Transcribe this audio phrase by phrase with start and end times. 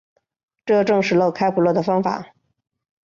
[0.65, 2.33] 这证实了开普勒的方法。